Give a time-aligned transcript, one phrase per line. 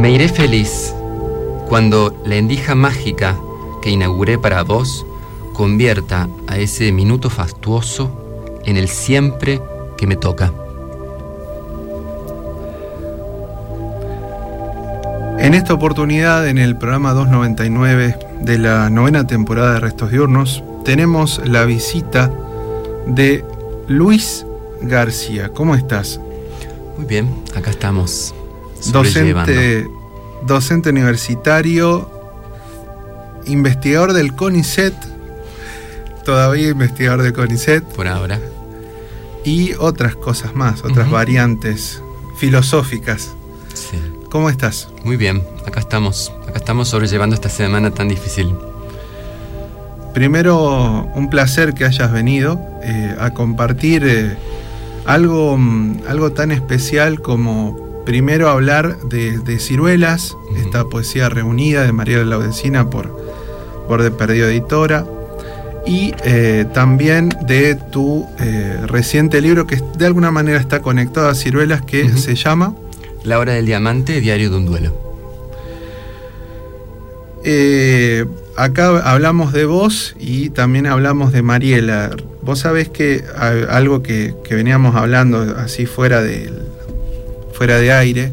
[0.00, 0.94] Me iré feliz
[1.68, 3.36] cuando la endija mágica
[3.82, 5.04] que inauguré para vos
[5.52, 8.10] convierta a ese minuto fastuoso
[8.64, 9.60] en el siempre
[9.98, 10.54] que me toca.
[15.38, 21.42] En esta oportunidad, en el programa 299 de la novena temporada de Restos Diurnos, tenemos
[21.44, 22.32] la visita
[23.06, 23.44] de
[23.86, 24.46] Luis
[24.80, 25.50] García.
[25.50, 26.18] ¿Cómo estás?
[26.96, 28.34] Muy bien, acá estamos.
[28.86, 29.88] Docente,
[30.46, 32.10] docente universitario,
[33.46, 34.94] investigador del CONICET,
[36.24, 37.84] todavía investigador del CONICET.
[37.84, 38.40] Por ahora.
[39.44, 42.02] Y otras cosas más, otras variantes
[42.36, 43.34] filosóficas.
[43.74, 43.98] Sí.
[44.30, 44.88] ¿Cómo estás?
[45.04, 46.32] Muy bien, acá estamos.
[46.46, 48.54] Acá estamos sobrellevando esta semana tan difícil.
[50.14, 54.36] Primero, un placer que hayas venido eh, a compartir eh,
[55.06, 61.92] algo, mm, algo tan especial como primero hablar de, de Ciruelas, esta poesía reunida de
[61.92, 63.16] María Laudecina por,
[63.86, 65.06] por De Perdido Editora,
[65.86, 71.36] y eh, también de tu eh, reciente libro que de alguna manera está conectado a
[71.36, 72.74] Ciruelas, que se llama...
[73.22, 74.92] La hora del diamante, diario de un duelo.
[77.44, 78.24] Eh,
[78.56, 82.10] acá hablamos de vos y también hablamos de Mariela.
[82.42, 83.22] Vos sabés que
[83.68, 86.50] algo que, que veníamos hablando así fuera de,
[87.60, 88.32] fuera de aire,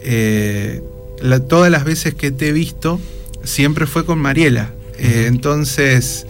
[0.00, 0.82] eh,
[1.20, 2.98] la- todas las veces que te he visto
[3.42, 4.70] siempre fue con Mariela.
[4.98, 6.26] Eh, entonces,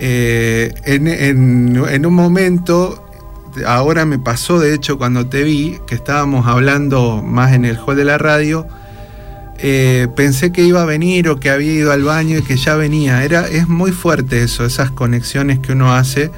[0.00, 3.00] eh, en, en- en un momento,
[3.64, 7.94] ahora me pasó de hecho cuando te vi, que estábamos hablando más en el hall
[7.94, 8.66] de la radio,
[9.60, 12.74] eh, pensé que iba a venir o que había ido al baño y que ya
[12.74, 13.22] venía.
[13.22, 16.32] Era, es muy fuerte eso, esas conexiones que uno hace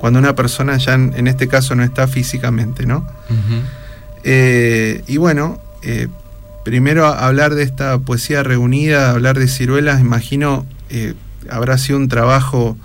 [0.00, 3.06] cuando una persona ya en, en este caso no está físicamente, ¿no?
[4.28, 6.08] Eh, y bueno, eh,
[6.64, 11.14] primero hablar de esta poesía reunida, hablar de ciruelas, imagino eh,
[11.48, 12.76] habrá sido un trabajo,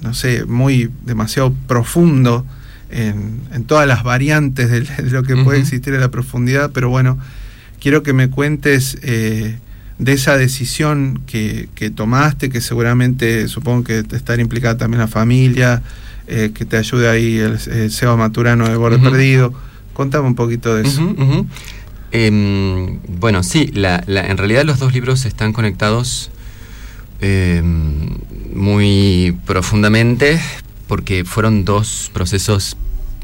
[0.00, 2.44] no sé, muy demasiado profundo
[2.90, 6.88] en, en todas las variantes de, de lo que puede existir en la profundidad, pero
[6.88, 7.16] bueno,
[7.80, 9.56] quiero que me cuentes eh,
[10.00, 15.06] de esa decisión que, que tomaste, que seguramente supongo que te estará implicada también la
[15.06, 15.80] familia,
[16.26, 18.98] eh, que te ayude ahí el, el Seba Maturano de Borde.
[18.98, 19.54] Perdido.
[19.94, 21.00] Contame un poquito de eso.
[22.12, 26.30] Em, bueno, sí, en realidad los dos libros están conectados
[27.20, 28.18] em,
[28.54, 30.40] muy profundamente
[30.86, 32.76] porque fueron dos procesos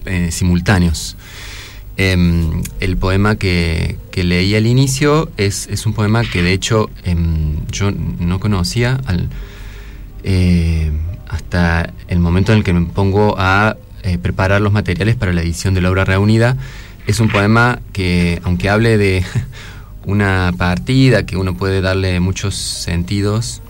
[0.07, 1.17] eh, simultáneos.
[1.97, 6.91] Em, el poema que, leí al inicio es, un poema que de hecho
[7.71, 9.01] yo no conocía
[10.25, 10.91] eh,
[11.29, 15.43] hasta el momento en el que me pongo a eh, preparar los materiales para la
[15.43, 16.57] edición de la obra reunida.
[17.07, 19.25] Es un poema que, aunque hable de
[20.05, 23.63] una partida, que uno puede darle muchos sentidos,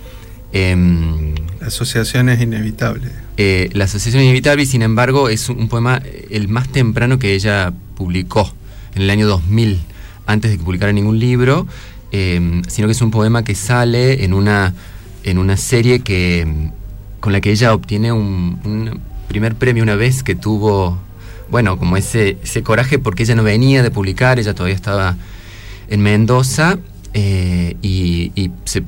[0.52, 3.10] em, La asociación es inevitable.
[3.36, 7.34] eh, La asociación inevitable, y sin embargo, es un, poema eh, el más temprano que
[7.34, 8.52] ella publicó,
[8.94, 9.80] en el año 2000,
[10.26, 11.66] antes de que publicara ningún libro,
[12.12, 14.74] eh, sino que es un poema que sale en una,
[15.22, 19.94] en una serie que, mm, con la que ella obtiene un, un primer premio una
[19.94, 20.98] vez que tuvo,
[21.52, 25.16] bueno, como ese, ese coraje porque ella no venía de publicar, ella todavía estaba
[25.88, 26.78] en Mendoza
[27.14, 28.82] eh, y, se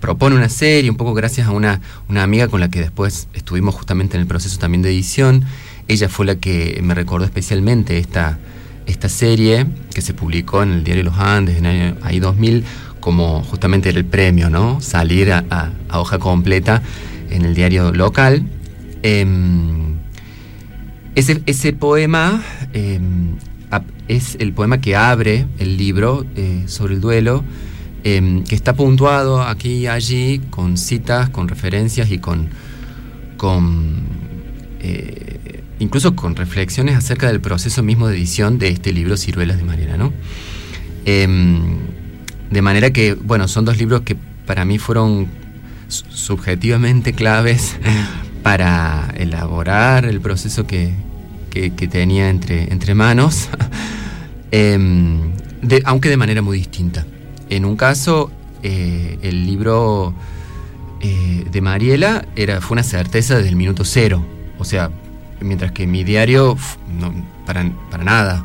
[0.00, 3.76] propone una serie, un poco gracias a una, una amiga con la que después estuvimos
[3.76, 5.44] justamente en el proceso también de edición.
[5.86, 8.38] Ella fue la que me recordó especialmente esta,
[8.86, 9.64] esta serie
[9.94, 12.64] que se publicó en el diario Los Andes en el año ahí 2000
[12.98, 14.80] como justamente era el premio, ¿no?
[14.80, 16.82] Salir a hoja completa
[17.30, 18.44] en el diario local.
[19.06, 19.96] Em,
[21.14, 22.42] ese, ese poema
[22.72, 23.36] em,
[24.08, 27.44] es el poema que abre el libro eh, sobre el duelo,
[28.02, 32.48] em, que está puntuado aquí y allí con citas, con referencias y con,
[33.36, 34.02] con
[34.80, 39.64] eh, incluso con reflexiones acerca del proceso mismo de edición de este libro Ciruelas de
[39.64, 40.12] Mariana, ¿no?
[41.04, 44.16] De manera que, bueno, son dos libros que
[44.46, 45.26] para mí fueron
[45.88, 47.76] su- subjetivamente claves
[48.44, 50.92] para elaborar el proceso que,
[51.50, 53.48] que- tenía entre, entre manos.
[54.52, 55.32] em,
[55.84, 57.06] aunque de manera muy distinta.
[57.48, 58.30] En un caso,
[58.62, 60.12] eh, el libro
[61.00, 64.22] eh, de Mariela era, fue una certeza desde el minuto cero.
[64.58, 64.90] O sea,
[65.40, 66.56] mientras que mi diario,
[67.46, 68.44] para, para nada.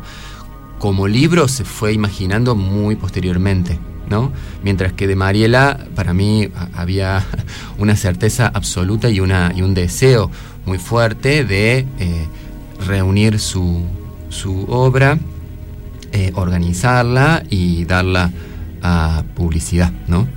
[0.79, 3.77] Como libro se fue imaginando muy posteriormente.
[4.09, 4.31] ¿No?
[4.63, 7.25] Mientras que de Mariela, para mí había
[7.77, 10.31] una certeza absoluta y, una, y un deseo
[10.65, 12.27] muy fuerte de eh,
[12.85, 13.83] reunir su,
[14.29, 15.17] su obra,
[16.11, 18.31] eh, organizarla y darla
[18.81, 20.27] a publicidad, ¿no?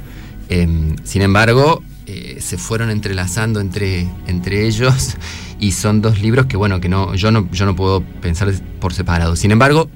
[0.48, 5.16] Em, sin embargo, eh, se fueron entrelazando entre, entre ellos
[5.60, 8.92] y son dos libros que, bueno, que no, yo no, yo no puedo pensar por
[8.92, 9.36] separado.
[9.36, 9.88] Sin embargo,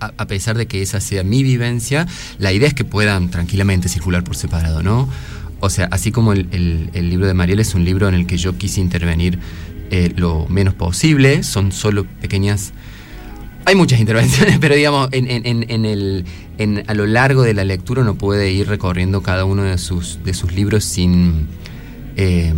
[0.00, 2.06] a, pesar de que esa sea mi vivencia,
[2.38, 5.08] la idea es que puedan tranquilamente circular por separado, ¿no?
[5.60, 8.56] O sea, así como el, libro de Mariel es un libro en el que yo
[8.58, 9.38] quise intervenir
[9.90, 12.72] eh, lo menos posible, son solo pequeñas...
[13.64, 19.22] Hay muchas intervenciones, pero digamos, a lo largo de la lectura uno puede ir recorriendo
[19.22, 21.48] cada uno de sus, de sus libros sin,
[22.16, 22.52] eh,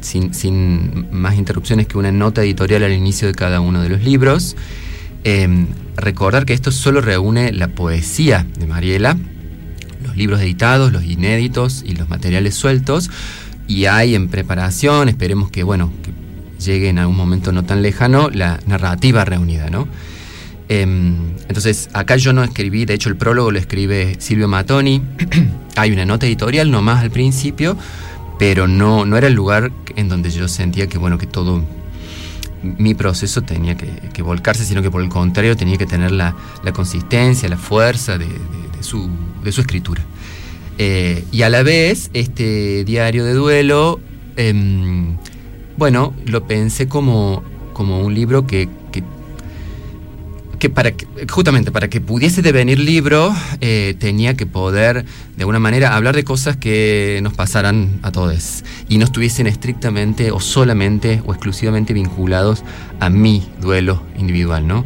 [0.00, 4.02] sin, sin más interrupciones que una nota editorial al inicio de cada uno de los
[4.02, 4.56] libros.
[5.24, 5.66] Em,
[6.00, 9.16] recordar que esto solo reúne la poesía de Mariela,
[10.02, 13.10] los libros editados, los inéditos y los materiales sueltos,
[13.66, 15.92] y hay en preparación, esperemos que, bueno,
[16.58, 19.88] llegue en algún momento no tan lejano, la narrativa reunida, ¿no?
[20.68, 25.02] Em, entonces, acá yo no escribí, de hecho el prólogo lo escribe Silvio Matoni,
[25.76, 27.76] hay una nota editorial nomás al principio,
[28.38, 31.64] pero no, no era el lugar en donde yo sentía que, bueno, que todo
[32.62, 36.34] mi proceso tenía que, volcarse, sino que por el contrario tenía que tener la,
[36.72, 38.28] consistencia, la fuerza de,
[38.80, 39.10] su,
[39.44, 40.02] escritura.
[40.78, 44.00] Eh, y a la vez, este diario de duelo,
[44.36, 45.16] em,
[45.76, 48.68] bueno, lo pensé como, como un libro que,
[50.58, 50.92] que para
[51.30, 55.04] justamente para que pudiese devenir libro eh, tenía que poder
[55.36, 60.32] de alguna manera hablar de cosas que nos pasaran a todos y no estuviesen estrictamente
[60.32, 62.64] o solamente o exclusivamente vinculados
[63.00, 64.84] a mi duelo individual, ¿no?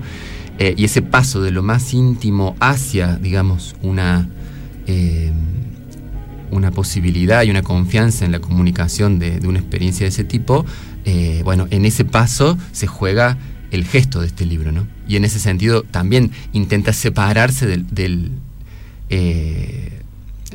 [0.58, 4.28] Eh, y ese paso de lo más íntimo hacia, digamos, una
[4.86, 5.32] eh,
[6.50, 10.66] una posibilidad y una confianza en la comunicación de, de una experiencia de ese tipo,
[11.44, 13.38] bueno, en ese paso se juega
[13.72, 14.86] el gesto de este libro, ¿no?
[15.12, 18.30] Y en ese sentido también intenta separarse del,
[19.10, 20.00] eh,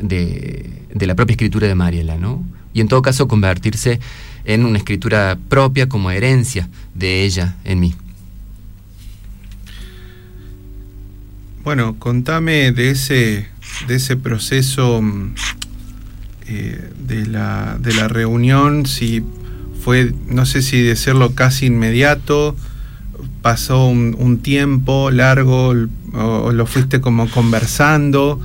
[0.01, 2.44] de, la propia escritura de Mariela, ¿no?
[2.74, 4.00] Y en todo caso convertirse
[4.45, 7.94] en una escritura propia como herencia de ella en mí.
[11.63, 13.50] Bueno, contame de ese,
[13.88, 15.36] de ese proceso mm,
[16.48, 19.24] eh, de, la, de la reunión, si
[19.83, 22.56] fue, no sé si decirlo casi inmediato,
[23.48, 25.74] pasó un, tiempo largo
[26.14, 28.42] o, lo fuiste como conversando?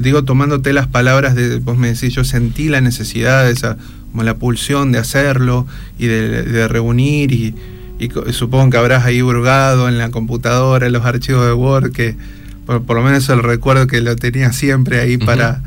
[0.00, 3.76] digo, tomándote las palabras de, vos me decís, yo sentí la necesidad, esa,
[4.10, 5.66] como la pulsión de hacerlo
[5.98, 7.54] y de, reunir y,
[8.32, 12.16] supongo que habrás ahí hurgado en la computadora, en los archivos de Word, que
[12.64, 15.60] por, lo menos el recuerdo que lo tenía siempre ahí para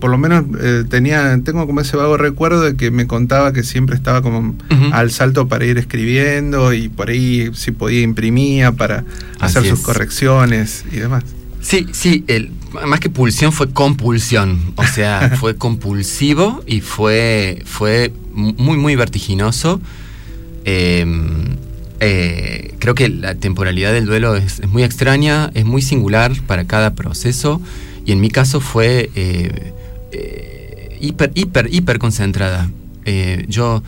[0.00, 3.62] por lo menos eh, tenía, tengo como ese vago recuerdo de que me contaba que
[3.62, 4.54] siempre estaba como
[4.92, 9.04] al salto para ir escribiendo y por ahí si podía imprimía para
[9.40, 11.24] hacer sus correcciones y demás.
[11.64, 12.50] Sí, sí, el,
[12.86, 19.80] más que pulsión fue compulsión, o sea, fue compulsivo y fue, fue muy, muy vertiginoso.
[20.66, 21.56] Em,
[22.00, 26.66] eh, creo que la temporalidad del duelo es, es muy extraña, es muy singular para
[26.66, 27.62] cada proceso.
[28.04, 29.72] Y en mi caso fue eh,
[30.12, 32.70] eh, hiper, hiper, hiper concentrada.
[33.04, 33.82] Eh, yo,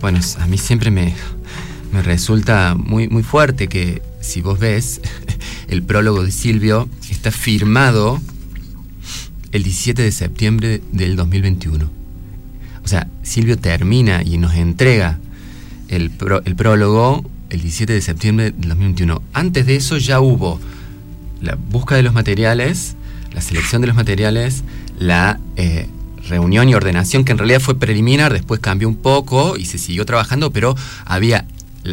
[0.00, 1.14] bueno, a mí siempre me,
[1.92, 5.00] me resulta muy, muy fuerte que si vos ves,
[5.68, 8.20] el prólogo de Silvio está firmado
[9.52, 11.90] el 17 de septiembre del 2021.
[12.84, 15.18] O sea, Silvio termina y nos entrega
[15.88, 16.10] el,
[16.44, 19.22] el prólogo el 17 de septiembre del 2021.
[19.32, 20.60] Antes de eso ya hubo
[21.40, 22.96] la búsqueda de los materiales,
[23.32, 24.64] la selección de los materiales,
[24.98, 25.88] la eh,
[26.28, 30.06] reunión y ordenación, que en realidad fue preliminar, después cambió un poco y se siguió
[30.06, 30.74] trabajando, pero
[31.04, 31.46] había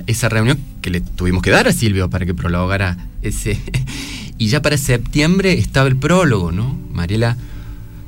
[0.07, 3.59] esa reunión que le tuvimos que dar a Silvio para que prologara ese.
[4.37, 6.77] y ya para septiembre estaba el prólogo, ¿no?
[6.91, 7.37] Mariela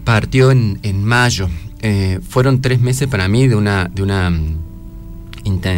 [0.04, 1.50] partió en, mayo.
[1.82, 4.58] Eh, fueron tres meses para mí de una, de una mm,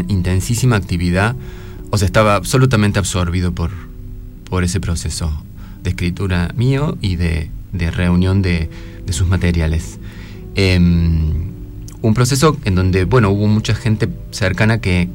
[0.08, 1.36] intensísima actividad.
[1.90, 3.72] O sea, estaba absolutamente absorbido por,
[4.50, 5.45] por ese proceso
[5.86, 7.50] de escritura mío y de,
[7.92, 8.70] reunión de,
[9.10, 10.00] sus materiales.
[10.56, 11.52] Em,
[12.02, 15.08] un proceso en donde, bueno, hubo mucha gente cercana que,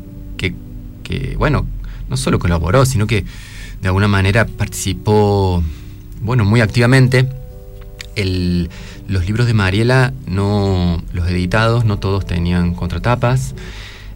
[1.36, 1.66] bueno,
[2.08, 3.24] no solo colaboró, sino que
[3.82, 5.62] de alguna manera participó,
[6.22, 7.28] bueno, muy activamente.
[8.16, 13.54] los libros de Mariela, no, los editados, no todos tenían contratapas,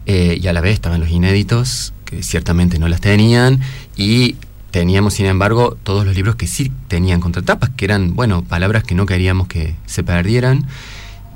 [0.05, 3.59] eh, y a la vez estaban los inéditos, que ciertamente no las tenían,
[3.97, 4.35] y
[4.75, 8.93] teníamos, sin embargo, todos los libros que sí tenían contratapas, que eran, bueno, palabras que
[8.93, 10.65] no queríamos que se perdieran.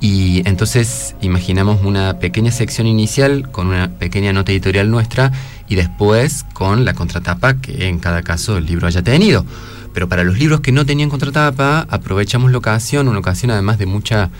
[0.01, 5.31] Y entonces imaginamos una pequeña sección inicial con una pequeña nota editorial nuestra
[5.69, 9.45] y después con la contratapa que en cada caso el libro haya tenido.
[9.93, 13.85] Pero para los libros que no tenían contratapa, aprovechamos la ocasión, una ocasión además de
[13.85, 14.31] mucha,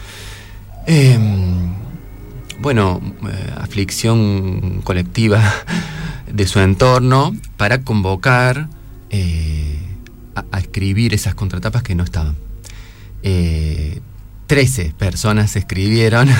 [0.88, 1.72] em,
[2.60, 5.42] bueno, eh, aflicción colectiva
[6.30, 8.68] de su entorno, para convocar
[9.10, 9.78] eh,
[10.36, 12.36] a, escribir esas contratapas que no estaban.
[13.24, 14.00] Eh,
[14.48, 16.30] 13 personas escribieron.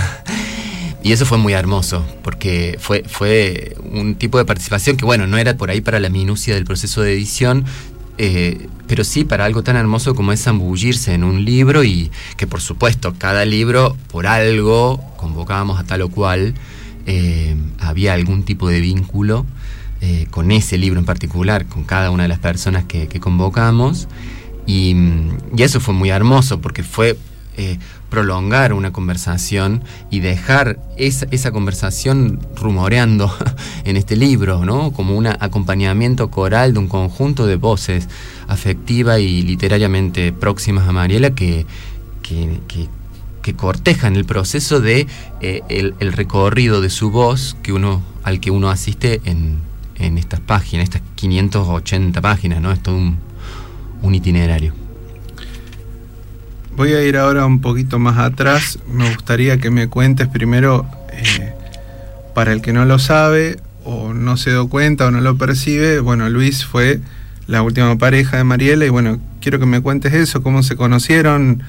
[1.02, 5.38] Y eso fue muy hermoso, porque fue, fue un tipo de participación que, bueno, no
[5.38, 7.64] era por ahí para la minucia del proceso de edición,
[8.18, 12.48] eh, pero sí para algo tan hermoso como es zambullirse en un libro y que,
[12.48, 16.54] por supuesto, cada libro, por algo, convocábamos a tal o cual,
[17.06, 19.46] eh, había algún tipo de vínculo
[20.02, 24.08] eh, con ese libro en particular, con cada una de las personas que, convocamos.
[24.66, 24.96] Y,
[25.56, 27.18] y, eso fue muy hermoso, porque fue
[28.10, 33.34] prolongar una conversación y dejar esa, conversación rumoreando
[33.86, 34.92] en este libro, ¿no?
[34.92, 38.10] Como un acompañamiento coral de un conjunto de voces
[38.48, 41.66] afectiva y literariamente próximas a Mariela que,
[42.22, 42.50] que,
[43.58, 45.08] cortejan el proceso de
[45.42, 49.58] eh, el, recorrido de su voz que uno, al que uno asiste en,
[50.00, 52.72] en estas páginas, estas 580 páginas, ¿no?
[52.72, 53.18] Es todo un,
[54.02, 54.74] un itinerario.
[56.76, 58.80] Voy a ir ahora un poquito más atrás.
[58.88, 61.54] Me gustaría que me cuentes primero, eh,
[62.34, 66.00] para el que no lo sabe o no se dio cuenta o no lo percibe,
[66.00, 67.00] bueno, Luis fue
[67.48, 71.64] la última pareja de Mariela y bueno, quiero que me cuentes eso, cómo se conocieron,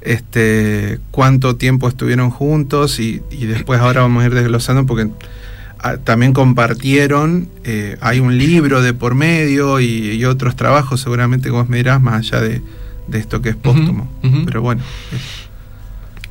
[0.00, 5.10] este, cuánto tiempo estuvieron juntos y, después ahora vamos a ir desglosando porque
[6.04, 11.78] también compartieron, eh, hay un libro de por medio y, otros trabajos seguramente como me
[11.78, 12.62] dirás, más allá de,
[13.06, 14.10] de esto que es póstumo.
[14.44, 14.82] Pero bueno.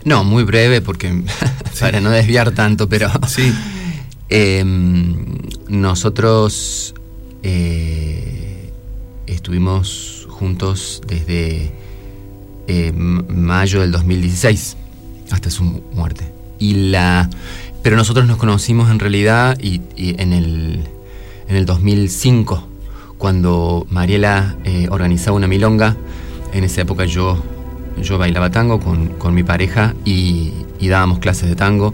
[0.04, 1.24] No, muy breve porque
[1.80, 3.54] para no desviar tanto, pero sí.
[4.30, 5.38] Em,
[5.70, 6.94] nosotros
[7.44, 8.74] eh,
[9.25, 11.72] estuvimos juntos desde
[12.68, 14.75] em, mayo del 2016
[15.32, 16.25] hasta su muerte.
[16.60, 17.30] Y la,
[17.88, 20.84] pero nosotros nos conocimos en realidad y, en, el,
[21.48, 22.67] en el 2005
[23.17, 25.96] cuando Mariela eh, organizaba una milonga
[26.51, 27.41] en esa época yo,
[28.03, 30.51] yo bailaba tango con, mi pareja y,
[30.82, 31.94] dábamos clases de tango.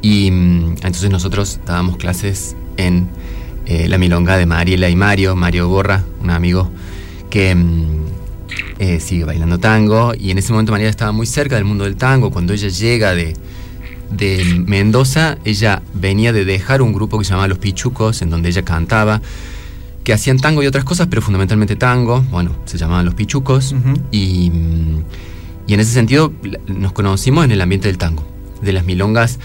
[0.00, 3.06] Y mm, entonces nosotros dábamos clases en
[3.66, 6.68] eh, la milonga de Mariela y Mario, Mario Borra, un amigo
[7.30, 8.04] que mm,
[8.80, 10.14] eh, sigue bailando tango.
[10.18, 12.32] Y en ese momento Mariela estaba muy cerca del mundo del tango.
[12.32, 13.36] Cuando ella llega de,
[14.12, 18.50] de Mendoza, ella venía de dejar un grupo que se llamaba Los Pichucos, en donde
[18.50, 19.20] ella cantaba
[20.04, 22.22] que hacían tango y otras cosas, pero fundamentalmente tango.
[22.30, 23.74] Bueno, se llamaban los pichucos.
[24.10, 24.50] y,
[25.66, 26.32] y, en ese sentido
[26.66, 28.24] nos conocimos en el ambiente del tango,
[28.60, 29.38] de las milongas.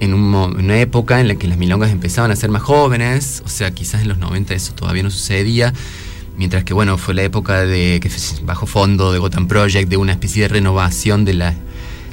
[0.00, 3.70] En, una época en la que las milongas empezaban a ser más jóvenes, o sea,
[3.70, 5.74] quizás en los 90 eso todavía no sucedía,
[6.38, 8.10] mientras que, bueno, fue la época de que
[8.44, 11.54] bajo fondo de Gotham Project, de una especie de renovación de la,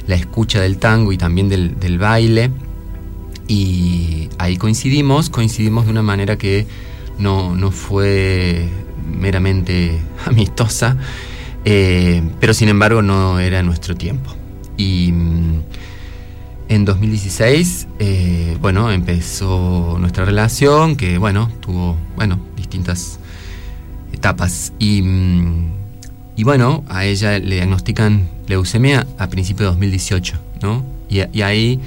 [0.08, 2.50] la escucha del tango y también del, baile.
[3.46, 6.66] Y ahí coincidimos, coincidimos de una manera que
[7.18, 8.66] no, no fue
[9.06, 10.96] meramente amistosa,
[11.64, 14.34] eh, pero sin embargo no era nuestro tiempo.
[14.76, 15.62] Y mm,
[16.70, 23.18] en 2016, eh, bueno, empezó nuestra relación, que bueno, tuvo, bueno, distintas
[24.12, 24.72] etapas.
[24.78, 25.87] Y, mm,
[26.38, 30.84] y bueno, a ella le diagnostican leucemia a principios de 2018, ¿no?
[31.10, 31.80] Y, ahí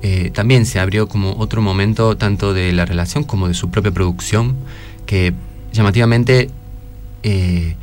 [0.00, 3.90] eh, también se abrió como otro momento tanto de la relación como de su propia
[3.90, 4.56] producción,
[5.04, 5.34] que
[5.74, 6.48] llamativamente
[7.24, 7.76] eh,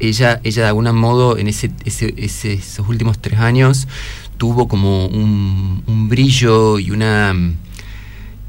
[0.00, 3.86] ella, ella de algún modo en ese, esos últimos tres años
[4.38, 7.32] tuvo como un, brillo y una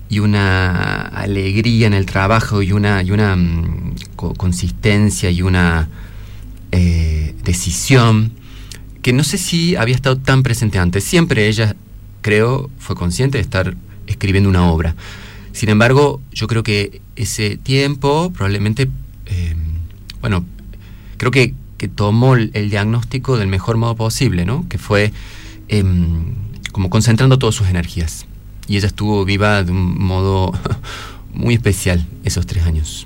[0.09, 5.87] y una alegría en el trabajo y una, y una mm, consistencia y una
[6.71, 8.31] eh, decisión
[9.01, 11.03] que no sé si había estado tan presente antes.
[11.03, 11.75] Siempre ella
[12.21, 13.75] creo, fue consciente de estar
[14.07, 14.95] escribiendo una obra.
[15.51, 18.89] Sin embargo, yo creo que ese tiempo probablemente,
[19.27, 19.55] eh,
[20.21, 20.43] bueno,
[21.17, 21.53] creo que,
[21.93, 24.67] tomó el, diagnóstico del mejor modo posible, ¿no?
[24.67, 25.13] Que fue
[25.67, 26.33] em,
[26.71, 28.25] como concentrando todas sus energías.
[28.67, 30.51] Y ella estuvo viva de un modo
[31.31, 33.05] muy especial esos tres años.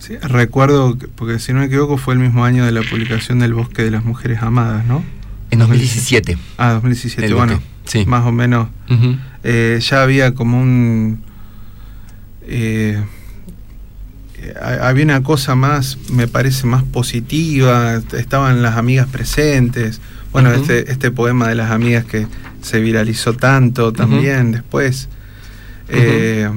[0.00, 3.52] Sí, recuerdo, porque si no me equivoco fue el mismo año de la publicación del
[3.52, 5.04] Bosque de las Mujeres Amadas, ¿no?
[5.50, 6.38] En 2017.
[6.56, 8.06] Ah, 2017, bueno, sí.
[8.06, 8.68] más o menos.
[9.44, 11.22] Eh, ya había como un...
[12.42, 12.98] Eh,
[14.60, 20.00] había una cosa más, me parece, más positiva, estaban las amigas presentes.
[20.32, 22.26] Bueno, este, este poema de las amigas que
[22.62, 25.10] se viralizó tanto también después.
[25.88, 26.48] Eh,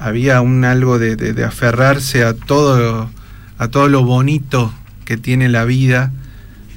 [0.00, 3.10] había un algo de, aferrarse a todo,
[3.58, 4.72] a todo lo bonito
[5.04, 6.12] que tiene la vida.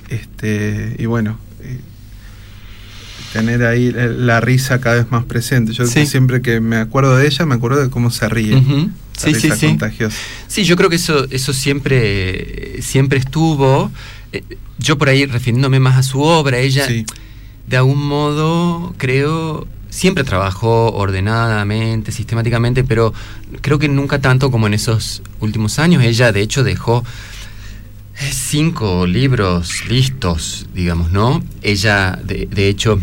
[0.10, 1.80] Este, y bueno, eh,
[3.32, 5.72] tener ahí la risa cada vez más presente.
[5.74, 8.62] Yo siempre que me acuerdo de ella, me acuerdo de cómo se ríe.
[9.18, 9.78] Sí, sí, sí.
[10.48, 13.90] Sí, yo creo que eso, eso siempre, siempre estuvo.
[14.34, 14.44] Eh,
[14.80, 16.88] yo por ahí refiriéndome más a su obra, ella
[17.68, 23.14] de algún modo creo siempre trabajó ordenadamente, sistemáticamente, pero
[23.62, 26.04] creo que nunca tanto como en esos últimos años.
[26.04, 27.04] Ella de hecho dejó
[28.20, 31.44] eh, cinco libros listos, digamos, ¿no?
[31.62, 33.00] Ella de, hecho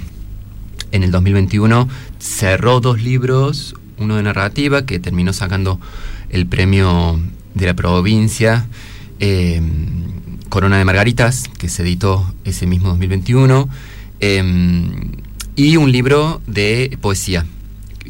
[0.91, 5.79] en el 2021 cerró dos libros, uno de narrativa que terminó sacando
[6.29, 7.21] el premio
[7.55, 8.67] de la provincia,
[9.21, 10.11] em,
[10.49, 13.69] Corona de Margaritas, que se editó ese mismo 2021,
[14.19, 15.21] em,
[15.57, 17.47] y un libro de poesía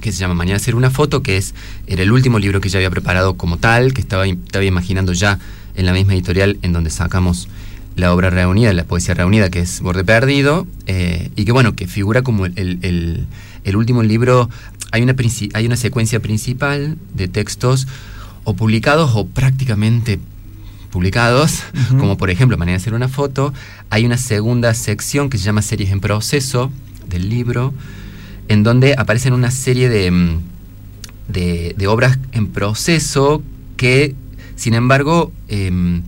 [0.01, 1.55] que se llama Mañana hacer una foto, que es
[1.87, 5.39] era el último libro que ya había preparado como tal, que estaba, estaba imaginando ya
[5.75, 7.49] en la misma editorial en donde sacamos
[7.97, 11.87] la obra reunida, la poesía reunida, que es Borde Perdido, eh, y que bueno, que
[11.87, 13.27] figura como el,
[13.65, 14.49] el último libro
[14.93, 15.15] hay una,
[15.55, 17.87] hay una secuencia principal de textos
[18.45, 20.19] o publicados o prácticamente
[20.91, 21.63] publicados,
[21.99, 23.53] como por ejemplo Manera de hacer una foto.
[23.91, 26.73] Hay una segunda sección que se llama Series en proceso
[27.11, 27.75] del libro,
[28.49, 30.39] en donde aparecen una serie de, mm,
[31.29, 33.43] de, obras en proceso
[33.77, 34.15] que,
[34.57, 36.03] sin embargo, em,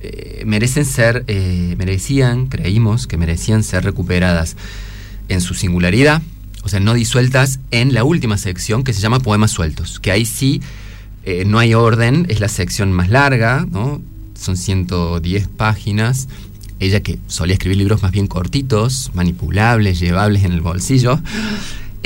[0.00, 4.56] eh, merecen ser, eh, merecían, creímos que merecían ser recuperadas
[5.28, 6.22] en su singularidad,
[6.62, 10.24] o sea, no disueltas en la última sección que se llama Poemas Sueltos, que ahí
[10.24, 10.60] sí
[11.24, 14.00] eh, no hay orden, es la sección más larga, ¿no?
[14.38, 16.28] Son 110 páginas.
[16.78, 21.20] Ella que solía escribir libros más bien cortitos, manipulables, llevables en el bolsillo.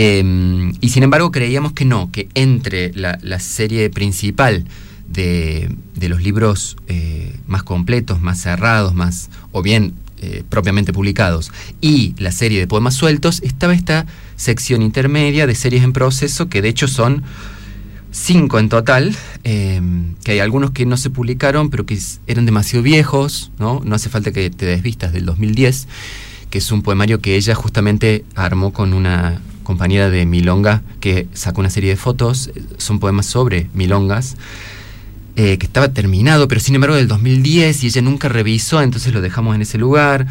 [0.02, 4.64] Em, y sin embargo creíamos que no, que entre la, serie principal
[5.06, 5.68] de,
[6.08, 11.52] los libros eh, más completos, más cerrados, más, o bien eh, propiamente publicados,
[11.82, 14.06] y la serie de poemas sueltos, estaba esta
[14.36, 17.22] sección intermedia de series en proceso, que de hecho son
[18.10, 22.82] cinco en total, em, que hay algunos que no se publicaron, pero que eran demasiado
[22.82, 23.80] viejos, ¿no?
[23.84, 25.88] No hace falta que te desvistas del 2010,
[26.50, 31.60] que es un poemario que ella justamente armó con una compañera de Milonga, que sacó
[31.60, 34.36] una serie de fotos, son poemas sobre milongas,
[35.36, 39.20] eh, que estaba terminado, pero sin embargo del 2010 y ella nunca revisó, entonces lo
[39.20, 40.26] dejamos en ese lugar.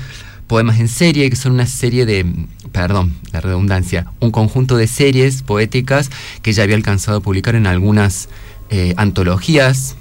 [0.50, 2.26] Poemas en serie, que son una serie de,
[2.72, 6.10] perdón, la redundancia, un conjunto de series poéticas
[6.42, 8.30] que ella había alcanzado a publicar en algunas
[8.72, 9.96] eh, antologías.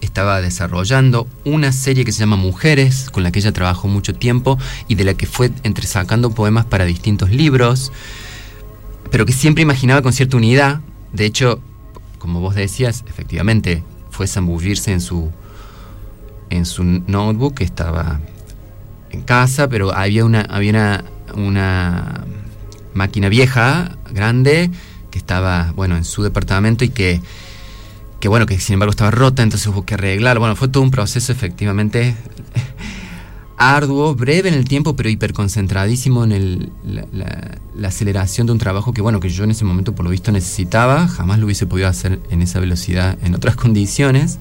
[0.00, 4.56] Estaba desarrollando una serie que se llama Mujeres, con la que ella trabajó mucho tiempo
[4.88, 7.92] y de la que fue entresacando poemas para distintos libros,
[9.10, 10.80] pero que siempre imaginaba con cierta unidad.
[11.12, 11.60] De hecho,
[12.18, 15.30] como vos decías, efectivamente, fue zambullirse en su,
[16.48, 18.18] en su notebook que estaba
[19.10, 22.24] en casa, pero había una, había una,
[22.94, 24.70] máquina vieja, grande,
[25.10, 27.20] que estaba, bueno, en su departamento y que,
[28.20, 30.38] que, bueno, que sin embargo estaba rota, entonces hubo que arreglar.
[30.38, 32.16] Bueno, fue todo un proceso efectivamente
[33.56, 39.00] arduo, breve en el tiempo, pero hiperconcentradísimo en el, la, aceleración de un trabajo que,
[39.00, 42.20] bueno, que yo en ese momento por lo visto necesitaba, jamás lo hubiese podido hacer
[42.30, 44.38] en esa velocidad en otras condiciones.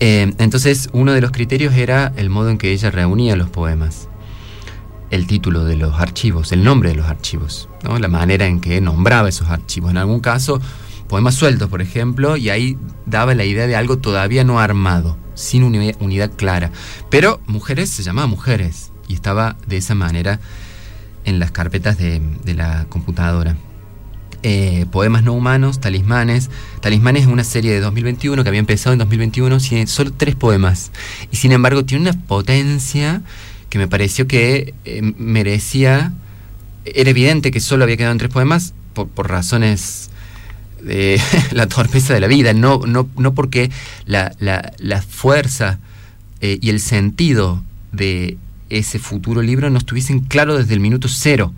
[0.00, 4.08] Eh, entonces, uno de los criterios era el modo en que ella reunía los poemas,
[5.10, 9.28] el título de los archivos, el nombre de los archivos, la manera en que nombraba
[9.28, 9.90] esos archivos.
[9.90, 10.60] En algún caso,
[11.08, 12.76] poemas sueltos, por ejemplo, y ahí
[13.06, 16.70] daba la idea de algo todavía no armado, sin unidad clara.
[17.10, 20.40] Pero Mujeres se llamaba Mujeres y estaba de esa manera
[21.24, 22.20] en las carpetas de,
[22.54, 23.56] la computadora.
[24.46, 26.50] Eh, poemas no humanos, Talismanes.
[26.80, 30.92] Talismanes es una serie de 2021 que había empezado en 2021, tiene solo tres poemas.
[31.32, 33.22] Y sin embargo tiene una potencia
[33.70, 36.12] que me pareció que eh, merecía...
[36.84, 40.10] Era evidente que solo había quedado en tres poemas por, razones
[40.82, 41.18] de
[41.52, 43.70] la torpeza de la vida, no, no, no porque
[44.04, 45.78] la, la, fuerza
[46.42, 48.36] eh, y el sentido de
[48.68, 51.54] ese futuro libro no estuviesen claros desde el minuto cero,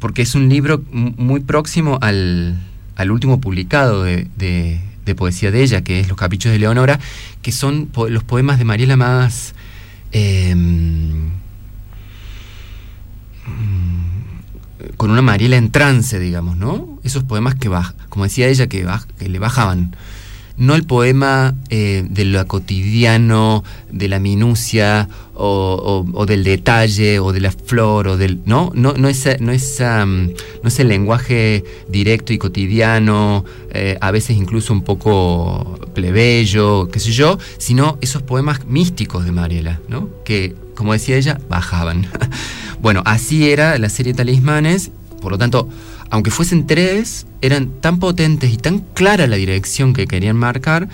[0.00, 2.58] porque es un libro muy próximo al,
[2.96, 4.80] al último publicado de,
[5.16, 7.00] poesía de ella, que es Los Caprichos de Leonora,
[7.42, 9.54] que son los poemas de Mariela más...
[10.12, 11.30] Em,
[14.96, 17.00] con una Mariela en trance, digamos, ¿no?
[17.02, 17.70] Esos poemas que
[18.08, 18.86] como decía ella, que
[19.18, 19.96] le bajaban
[20.60, 27.40] no el poema eh, de lo cotidiano, de la minucia o, del detalle o de
[27.40, 32.34] la flor o del no no no es no es no es el lenguaje directo
[32.34, 38.66] y cotidiano eh, a veces incluso un poco plebeyo qué sé yo sino esos poemas
[38.66, 42.06] místicos de Mariela no que como decía ella bajaban.
[42.82, 45.68] Bueno así era la serie Talismanes por lo tanto
[46.10, 50.88] aunque fuesen tres, eran tan potentes y tan clara la dirección que querían marcar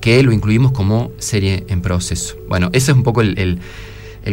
[0.00, 2.36] que lo incluimos como serie en proceso.
[2.48, 3.58] Bueno, ese es un poco el,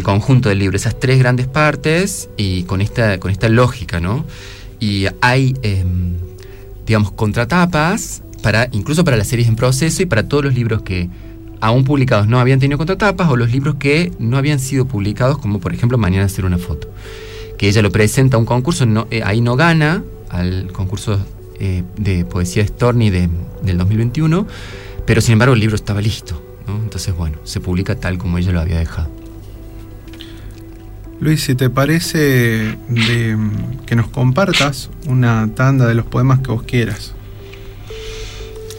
[0.04, 4.26] conjunto del libro, esas tres grandes partes y con esta, con esta lógica, ¿no?
[4.80, 6.14] Y hay, em,
[6.86, 11.10] digamos, contratapas, para, incluso para las series en proceso y para todos los libros que
[11.60, 15.60] aún publicados no habían tenido contratapas o los libros que no habían sido publicados, como
[15.60, 16.88] por ejemplo Mañana hacer una foto.
[17.58, 21.20] Que ella lo presenta a un concurso, eh, ahí no gana, al concurso
[21.60, 23.30] eh, de poesía Storni de,
[23.62, 24.48] del 2021,
[25.06, 26.42] pero sin embargo el libro estaba listo.
[26.68, 29.10] Entonces, bueno, se publica tal como ella lo había dejado.
[31.20, 32.78] Luis, si te parece
[33.86, 37.14] que nos compartas una tanda de los poemas que vos quieras.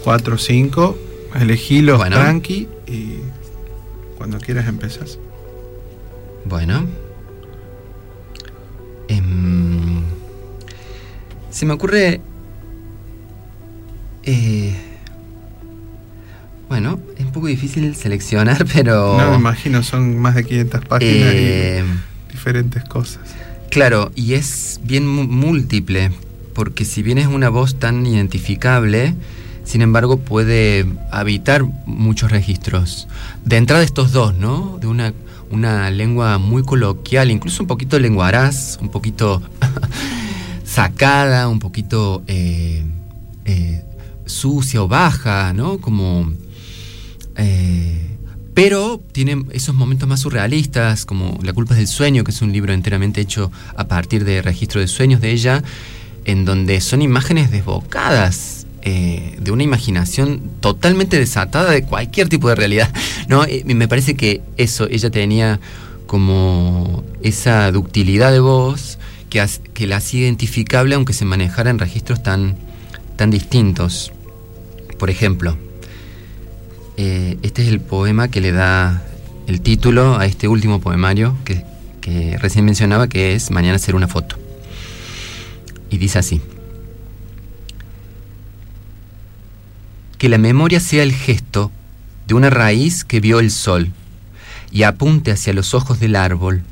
[0.05, 0.97] Cuatro o cinco,
[1.35, 3.17] elegílos tranqui y
[4.17, 5.19] cuando quieras empezás.
[6.45, 6.87] Bueno.
[9.09, 10.03] Em,
[11.51, 12.21] se me ocurre...
[14.25, 14.75] Eh,
[16.69, 19.17] bueno, es un poco difícil seleccionar, pero...
[19.19, 21.85] No, me imagino, son más de 500 páginas y eh,
[22.31, 23.23] diferentes cosas.
[23.71, 26.11] Claro, y es bien múltiple,
[26.55, 29.15] porque si bien es una voz tan identificable,
[29.65, 33.09] sin embargo puede habitar muchos registros.
[33.45, 34.79] De entrada estos dos, ¿no?
[34.81, 35.13] De una,
[35.51, 39.43] una lengua muy coloquial, incluso un poquito lenguaraz, un poquito
[40.69, 42.85] sacada, un poquito eh,
[43.47, 43.85] eh,
[44.27, 45.79] sucia o baja, ¿no?
[45.79, 46.33] Como...
[47.37, 48.05] Eh,
[48.55, 52.53] pero tiene esos momentos más surrealistas, como La culpa es del sueño, que es un
[52.53, 55.63] libro enteramente hecho a partir de registro de sueños de ella,
[56.25, 62.91] en donde son imágenes desbocadas, de una imaginación totalmente desatada de cualquier tipo de realidad.
[63.29, 63.45] ¿no?
[63.67, 65.61] me parece que eso, ella tenía
[66.07, 68.98] como esa ductilidad de voz
[69.29, 72.57] que, la hacía identificable aunque se manejara en registros tan,
[73.17, 74.13] tan distintos.
[74.99, 75.57] Por ejemplo,
[76.97, 79.03] eh, este es el poema que le da
[79.47, 81.65] el título a este último poemario que,
[82.01, 84.37] que recién mencionaba, que es Mañana hacer una foto.
[85.91, 86.41] Y dice así.
[90.19, 91.71] Que la memoria sea el gesto
[92.27, 93.93] de una raíz que vio el sol
[94.71, 96.63] y apunte hacia los ojos del árbol.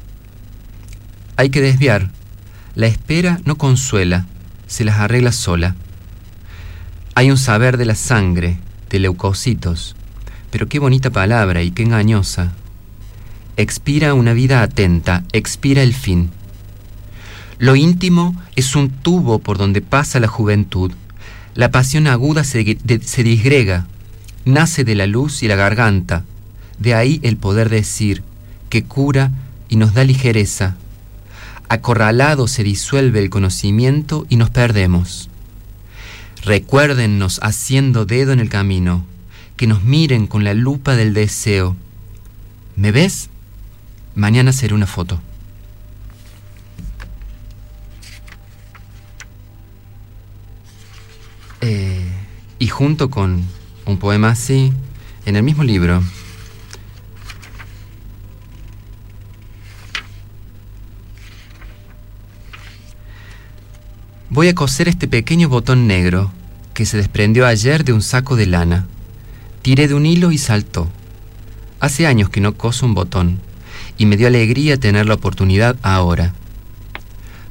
[1.37, 2.11] Hay que desviar
[2.77, 4.27] la espera no consuela,
[4.67, 5.75] se las arregla sola.
[7.15, 8.59] Hay un saber de la sangre,
[8.91, 9.97] de leucocitos,
[10.51, 12.53] pero qué bonita palabra y qué engañosa.
[13.57, 16.29] Expira una vida atenta, expira el fin.
[17.59, 20.93] Lo íntimo es un tubo por donde pasa la juventud.
[21.55, 23.87] La pasión aguda se, se disgrega,
[24.45, 26.25] nace de la luz y la garganta.
[26.79, 28.23] De ahí el poder decir,
[28.69, 29.31] que cura
[29.71, 30.77] y nos da ligereza
[31.69, 35.29] acorralado se disuelve el conocimiento y nos perdemos.
[36.43, 39.05] Recuérdennos haciendo dedo en el camino,
[39.57, 41.77] que nos miren con la lupa del deseo.
[42.77, 43.31] ¿Me ves?
[44.15, 45.21] Mañana seré una foto.
[51.63, 52.05] Eh,
[52.59, 53.43] y junto con
[53.87, 54.73] un poema así,
[55.25, 56.03] en el mismo libro,
[64.29, 66.33] Voy a coser este pequeño botón negro
[66.75, 68.89] que se desprendió ayer de un saco de lana.
[69.63, 70.89] Tiré de un hilo y saltó.
[71.79, 73.39] Hace años que no coso un botón
[73.97, 76.35] y me dio alegría tener la oportunidad ahora.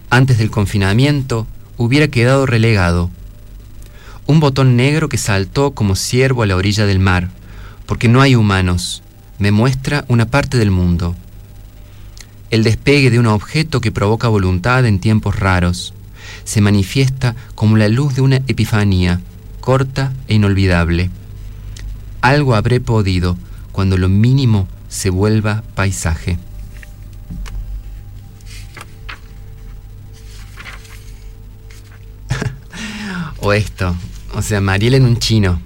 [0.09, 3.09] Antes del confinamiento hubiera quedado relegado.
[4.27, 7.29] Un botón negro que saltó como ciervo a la orilla del mar,
[7.85, 9.01] porque no hay humanos,
[9.39, 11.15] me muestra una parte del mundo.
[12.51, 15.93] El despegue de un objeto que provoca voluntad en tiempos raros
[16.45, 19.19] se manifiesta como la luz de una epifanía,
[19.59, 21.09] corta e inolvidable.
[22.21, 23.37] Algo habré podido
[23.73, 26.39] cuando lo mínimo se vuelva paisaje.
[33.39, 33.93] o esto,
[34.33, 35.59] O sea, Mariela en un chino.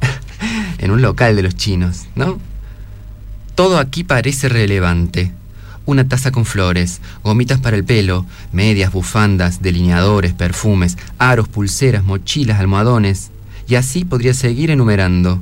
[0.78, 2.40] en un local de los chinos, ¿no?
[3.54, 5.32] Todo aquí parece relevante.
[5.88, 12.60] Una taza con flores, gomitas para el pelo, medias, bufandas, delineadores, perfumes, aros, pulseras, mochilas,
[12.60, 13.30] almohadones.
[13.66, 15.40] Y así podría seguir enumerando.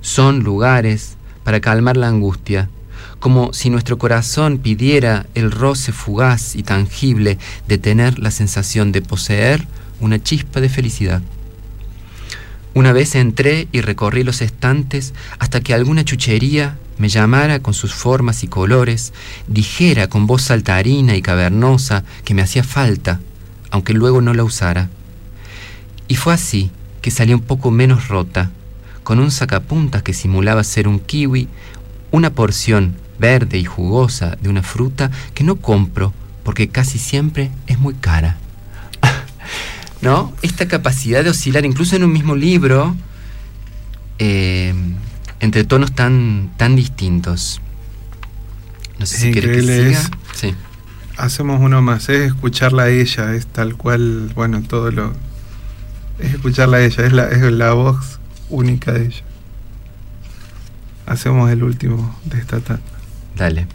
[0.00, 2.68] Son lugares para calmar la angustia,
[3.20, 9.02] como si nuestro corazón pidiera el roce fugaz y tangible de tener la sensación de
[9.02, 9.68] poseer
[10.00, 11.22] una chispa de felicidad.
[12.74, 17.94] Una vez entré y recorrí los estantes hasta que alguna chuchería me llamara con sus
[17.94, 19.14] formas y colores,
[19.46, 23.20] dijera con voz saltarina y cavernosa que me hacía falta,
[23.70, 24.90] aunque luego no la usara.
[26.08, 28.50] Y fue así que salí un poco menos rota,
[29.02, 31.48] con un sacapuntas que simulaba ser un kiwi,
[32.10, 36.12] una porción verde y jugosa de una fruta que no compro
[36.44, 38.36] porque casi siempre es muy cara.
[40.02, 40.34] ¿No?
[40.42, 42.94] Esta capacidad de oscilar incluso en un mismo libro
[44.18, 44.74] eh,
[45.40, 47.60] entre tonos tan, tan distintos.
[48.98, 50.10] No sé si quiere que siga.
[50.34, 50.54] Sí.
[51.16, 55.12] Hacemos uno más, es escucharla a ella, es tal cual, bueno, todo lo...
[56.18, 59.22] Es escucharla a ella, es la, es la voz única de ella.
[61.06, 62.82] Hacemos el último de esta tanda.
[63.36, 63.66] Dale.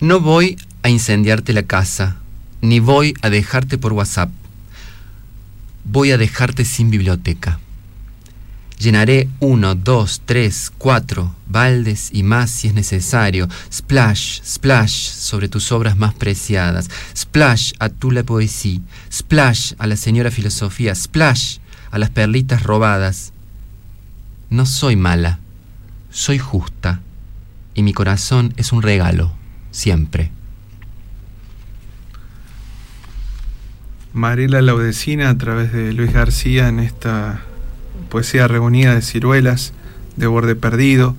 [0.00, 2.18] No voy a incendiarte la casa,
[2.60, 4.30] ni voy a dejarte por WhatsApp.
[5.84, 7.58] Voy a dejarte sin biblioteca.
[8.78, 13.48] Llenaré uno, dos, tres, cuatro baldes y más si es necesario.
[13.72, 16.88] Splash, splash sobre tus obras más preciadas.
[17.16, 18.80] Splash a tu la poesía.
[19.12, 20.94] Splash a la señora filosofía.
[20.94, 21.58] Splash
[21.90, 23.32] a las perlitas robadas.
[24.48, 25.40] No soy mala,
[26.10, 27.00] soy justa.
[27.74, 29.32] Y mi corazón es un regalo,
[29.70, 30.30] siempre.
[34.12, 37.42] Mariela Laudecina a través de Luis García en esta
[38.08, 39.72] poesía reunida de ciruelas,
[40.16, 41.14] de borde perdido,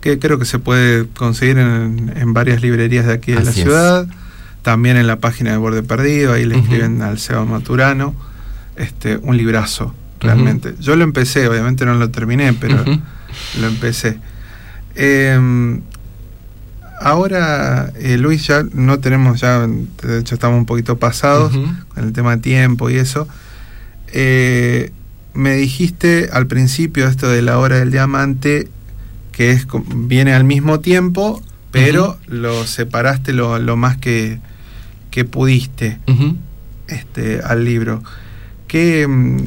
[0.00, 4.08] que creo que se puede conseguir en, varias librerías de aquí de la ciudad,
[4.62, 8.14] también en la página de borde perdido, ahí le escriben al Seba Maturano,
[8.76, 10.74] este, un librazo, realmente.
[10.80, 12.84] Yo lo empecé, obviamente no lo terminé, pero
[13.60, 14.18] lo empecé.
[14.94, 15.82] Em,
[17.02, 21.52] ahora, eh, Luis, ya no tenemos, ya, de hecho estamos un poquito pasados
[21.94, 23.28] con el tema tiempo y eso.
[24.12, 24.92] Eh,
[25.34, 28.68] me dijiste al principio esto de la hora del diamante,
[29.32, 34.40] que es viene al mismo tiempo, pero lo separaste lo, más que,
[35.10, 35.98] que pudiste
[36.88, 38.02] este, al libro.
[38.68, 39.46] ¿Qué, mm,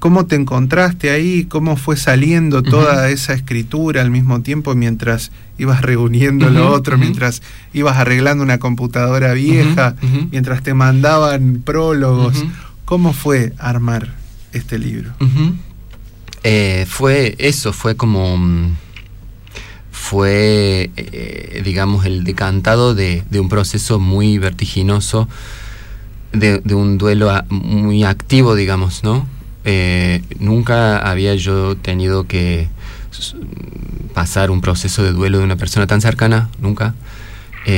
[0.00, 1.44] ¿Cómo te encontraste ahí?
[1.44, 7.42] ¿Cómo fue saliendo toda esa escritura al mismo tiempo mientras ibas reuniendo lo otro, mientras
[7.74, 9.96] ibas arreglando una computadora vieja,
[10.30, 12.42] mientras te mandaban prólogos?
[12.86, 14.14] ¿Cómo fue armar
[14.52, 15.12] este libro?
[16.42, 18.38] Eh, fue eso, fue como...
[18.38, 18.76] Mm,
[19.92, 25.28] fue, eh, digamos, el decantado de, un proceso muy vertiginoso,
[26.32, 29.28] de, un duelo muy activo, digamos, ¿no?
[29.64, 32.68] Eh, nunca había yo tenido que
[34.14, 36.94] pasar un proceso de duelo de una persona tan cercana, nunca.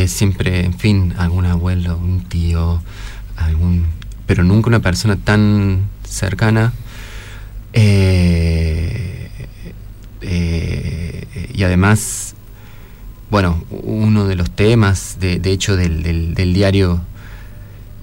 [0.07, 2.83] siempre, en fin, algún abuelo, un tío,
[3.37, 3.87] algún,
[4.27, 6.73] pero nunca una persona tan cercana.
[7.73, 9.31] Eh,
[10.21, 12.35] eh, y además,
[13.31, 17.01] bueno, uno de los temas, de, hecho, del, diario,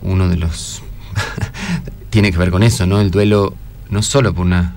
[0.01, 0.81] uno de los...
[2.09, 2.99] tiene que ver con eso, ¿no?
[2.99, 3.53] El duelo
[3.89, 4.73] no solo por una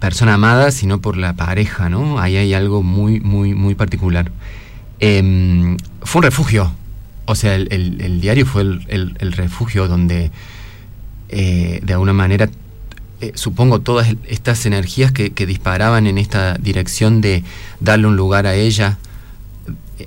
[0.00, 2.20] persona amada, sino por la pareja, ¿no?
[2.20, 4.30] Ahí hay algo muy, muy, muy particular.
[5.00, 6.72] Em, fue un refugio,
[7.26, 10.30] o sea, el, diario fue el refugio donde
[11.28, 12.48] eh, de alguna manera,
[13.20, 17.44] eh, supongo, todas estas energías que, disparaban en esta dirección de
[17.80, 18.98] darle un lugar a ella,
[19.98, 20.06] eh,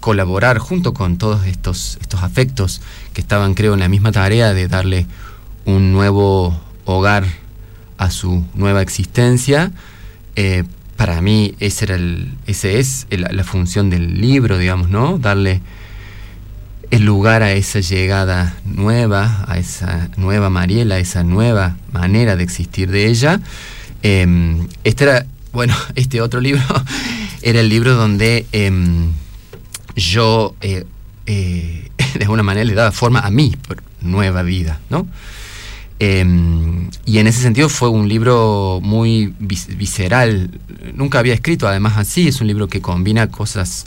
[0.00, 2.82] colaborar junto con todos estos, estos afectos
[3.14, 5.06] que estaban, creo, en la misma tarea de darle
[5.64, 7.24] un nuevo hogar
[7.98, 9.72] a su nueva existencia.
[10.96, 15.18] para mí ese era el, ese es la función del libro, digamos, ¿no?
[15.18, 15.60] Darle
[16.94, 22.44] el lugar a esa llegada nueva, a esa nueva Mariela, a esa nueva manera de
[22.44, 23.40] existir de ella.
[24.02, 26.62] Em, este era, bueno, este otro libro
[27.42, 29.10] era el libro donde em,
[29.96, 30.84] yo eh,
[31.26, 33.30] eh, de alguna manera le daba forma a
[33.66, 35.08] por nueva vida, ¿no?
[36.06, 40.50] Em, y en ese sentido fue un libro muy visceral.
[40.92, 43.86] Nunca había escrito además así, es un libro que combina cosas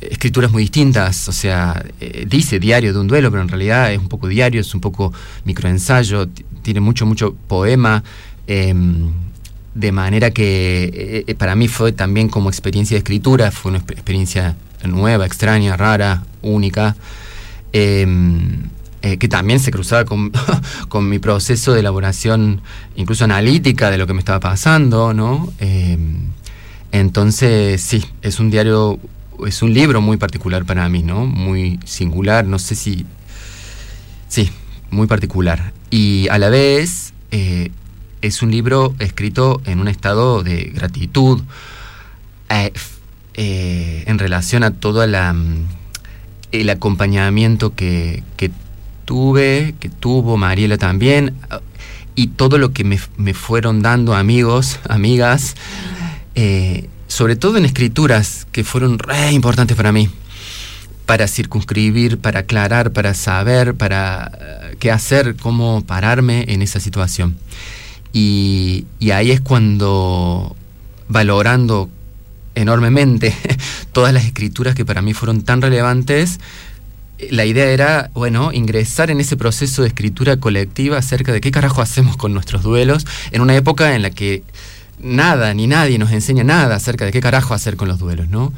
[0.00, 3.98] escrituras muy distintas, o sea, eh, dice diario de un duelo, pero en realidad es
[3.98, 5.12] un poco diario, es un poco
[5.44, 6.28] microensayo,
[6.62, 8.02] tiene mucho, mucho poema,
[8.46, 9.10] em,
[9.74, 14.56] de manera que eh, para mí fue también como experiencia de escritura, fue una experiencia
[14.84, 16.96] nueva, extraña, rara, única,
[17.72, 18.62] em,
[19.02, 20.32] eh, que también se cruzaba con,
[20.88, 22.60] con, mi proceso de elaboración,
[22.96, 25.52] incluso analítica de lo que me estaba pasando, ¿no?
[25.58, 26.28] Em,
[26.92, 28.98] entonces, sí, es un diario
[29.46, 31.26] es un libro muy particular para mí, ¿no?
[31.26, 33.06] Muy singular, no sé si...
[34.28, 34.50] Sí,
[34.90, 35.72] muy particular.
[35.90, 37.70] Y a la vez eh,
[38.20, 41.42] es un libro escrito en un estado de gratitud
[42.50, 42.72] eh,
[43.34, 45.66] eh, en relación a todo la, mm,
[46.52, 48.50] el acompañamiento que, que,
[49.08, 51.34] tuve, que tuvo Mariela también,
[52.14, 55.54] y todo lo que me, me fueron dando amigos, amigas
[57.08, 60.08] sobre todo en escrituras que fueron re importantes para mí,
[61.06, 67.36] para circunscribir, para aclarar, para saber, para eh, qué hacer, cómo pararme en esa situación.
[68.12, 70.54] Y, ahí es cuando,
[71.08, 71.90] valorando
[72.54, 73.34] enormemente
[73.92, 76.38] todas las escrituras que para mí fueron tan relevantes,
[77.30, 81.82] la idea era, bueno, ingresar en ese proceso de escritura colectiva acerca de qué carajo
[81.82, 84.44] hacemos con nuestros duelos en una época en la que
[85.00, 88.52] nada ni nadie nos enseña nada acerca de qué carajo hacer con los duelos, ¿no?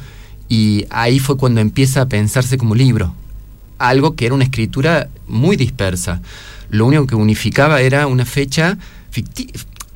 [0.47, 3.13] Y ahí fue cuando empieza a pensarse como libro,
[3.77, 6.21] algo que era una escritura muy dispersa.
[6.69, 8.77] Lo único que unificaba era una fecha
[9.09, 9.53] ficticia.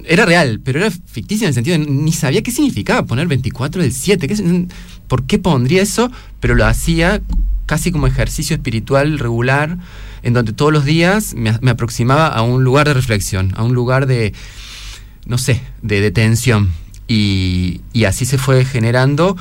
[0.07, 3.81] Era real, pero era ficticia en el sentido de ni sabía qué significaba poner 24
[3.81, 4.27] del 7.
[4.27, 4.67] ¿Qué,
[5.07, 6.11] ¿Por qué pondría eso?
[6.39, 7.21] Pero lo hacía
[7.65, 9.77] casi como ejercicio espiritual regular,
[10.23, 14.05] en donde todos los días me aproximaba a un lugar de reflexión, a un lugar
[14.05, 14.33] de,
[15.25, 16.71] no sé, de detención.
[17.07, 19.37] Y, y así se fue generando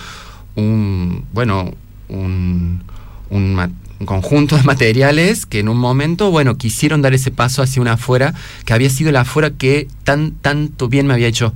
[0.54, 1.72] un, bueno,
[2.08, 2.82] un,
[3.30, 7.94] un, conjunto de materiales que en un momento, bueno, quisieron dar ese paso hacia una
[7.94, 8.34] afuera,
[8.66, 11.54] que había sido la afuera que tan, tanto bien me había hecho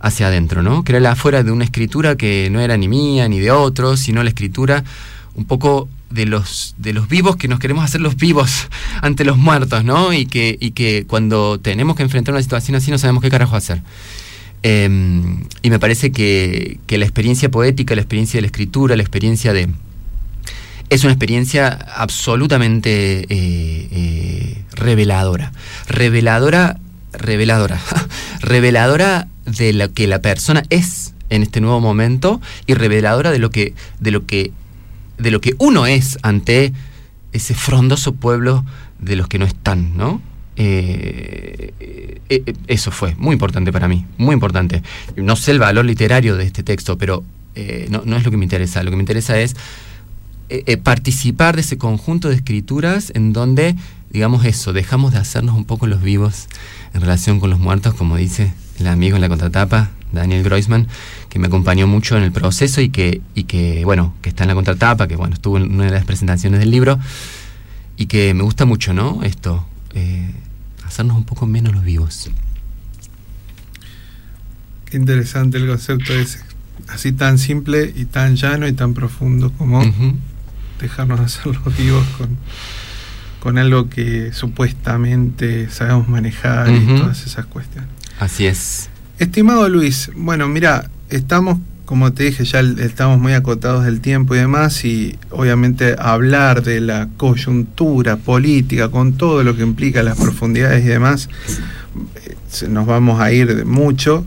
[0.00, 0.84] hacia adentro, ¿no?
[0.84, 4.00] Que era la afuera de una escritura que no era ni mía ni de otros,
[4.00, 4.84] sino la escritura
[5.34, 8.68] un poco de los, de los vivos que nos queremos hacer los vivos
[9.02, 10.12] ante los muertos, ¿no?
[10.12, 13.56] Y que, y que cuando tenemos que enfrentar una situación así no sabemos qué carajo
[13.56, 13.82] hacer.
[14.62, 19.02] Em, y me parece que, que, la experiencia poética, la experiencia de la escritura, la
[19.02, 19.68] experiencia de...
[20.88, 25.52] Es una experiencia absolutamente eh, eh, reveladora.
[25.88, 26.78] Reveladora,
[27.12, 27.80] reveladora.
[28.40, 33.50] reveladora de lo que la persona es en este nuevo momento y reveladora de lo
[33.50, 34.52] que, de lo que
[35.18, 36.72] de lo que uno es ante
[37.32, 38.64] ese frondoso pueblo
[38.98, 40.20] de los que no están, ¿no?
[40.56, 44.82] Eh, eh, eh, eso fue muy importante para mí, muy importante.
[45.16, 47.24] No sé el valor literario de este texto, pero
[47.88, 48.82] no, no, es lo que me interesa.
[48.82, 49.56] Lo que me interesa es
[50.82, 53.74] participar de ese conjunto de escrituras en donde,
[54.10, 56.48] digamos eso, dejamos de hacernos un poco los vivos
[56.92, 60.86] en relación con los muertos, como dice el amigo en la contratapa, Daniel Groisman,
[61.28, 64.48] que me acompañó mucho en el proceso y que, y que, bueno, que está en
[64.48, 66.98] la contratapa, que bueno, estuvo en una de las presentaciones del libro,
[67.96, 69.22] y que me gusta mucho, ¿no?
[69.22, 70.30] Esto, eh,
[70.84, 72.30] hacernos un poco menos los vivos.
[74.84, 76.40] Qué interesante el concepto ese,
[76.88, 79.82] así tan simple y tan llano y tan profundo como
[80.80, 82.36] dejarnos hacer los vivos con,
[83.40, 87.90] con algo que supuestamente sabemos manejar y todas esas cuestiones.
[88.18, 88.88] Así es.
[89.18, 94.38] Estimado Luis, bueno, mira, estamos, como te dije, ya estamos muy acotados del tiempo y
[94.38, 100.84] demás, y obviamente hablar de la coyuntura política con todo lo que implica las profundidades
[100.84, 101.28] y demás,
[102.26, 104.24] eh, nos vamos a ir de mucho.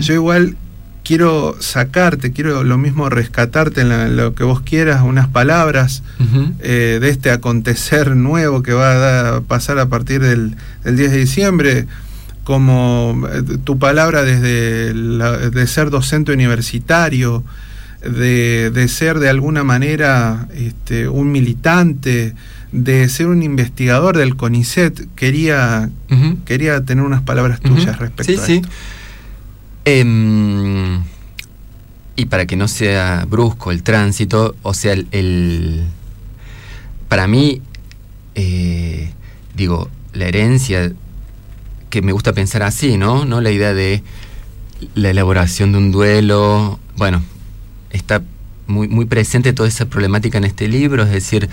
[0.00, 0.56] Yo igual
[1.04, 6.02] quiero sacarte, quiero lo mismo rescatarte en, lo que vos quieras, unas palabras
[6.60, 11.18] eh, de este acontecer nuevo que va a, pasar a partir del, del 10 de
[11.18, 11.86] diciembre
[12.48, 17.44] como eh, tu palabra desde de ser docente universitario,
[18.00, 22.34] de, ser de alguna manera este, un militante,
[22.72, 25.90] de ser un investigador del CONICET, quería,
[26.46, 28.68] quería tener unas palabras tuyas respecto a esto.
[29.84, 31.02] Em,
[32.16, 35.84] y para que no sea brusco el tránsito, o sea, el,
[37.08, 37.60] para mí,
[38.34, 39.10] eh,
[39.54, 40.94] digo, la herencia
[41.90, 43.24] que me gusta pensar así, ¿no?
[43.24, 43.40] ¿no?
[43.40, 44.02] La idea de
[44.94, 47.22] la elaboración de un duelo, bueno,
[47.90, 48.22] está
[48.66, 51.48] muy, muy presente toda esa problemática en este libro, es decir,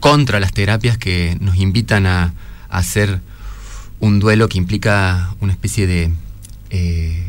[0.00, 2.34] contra las terapias que nos invitan a,
[2.68, 3.20] hacer
[4.00, 6.12] un duelo que implica una especie de,
[6.70, 7.24] eh,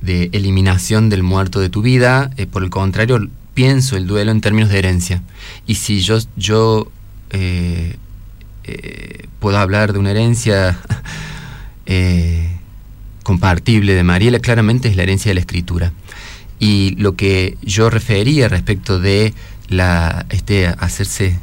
[0.00, 2.30] de eliminación del muerto de tu vida.
[2.36, 5.22] Eh, por el contrario, pienso el duelo en términos de herencia.
[5.66, 6.90] Y si yo, yo
[7.30, 7.96] eh,
[9.40, 10.78] puedo hablar de una herencia
[13.22, 15.92] compartible de Mariela, claramente es la herencia de la escritura.
[16.58, 19.34] Y lo que yo refería respecto de
[19.68, 21.38] la este hacerse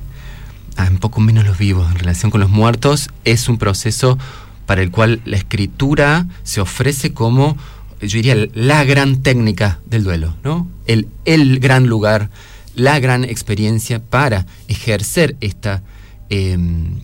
[0.87, 4.17] un poco menos los vivos en relación con los muertos es un proceso
[4.65, 7.57] para el cual la escritura se ofrece como,
[7.99, 10.67] yo diría, la gran técnica del duelo, ¿no?
[10.85, 12.29] El, el gran lugar,
[12.75, 15.81] la gran experiencia para ejercer esta,
[16.29, 17.01] em,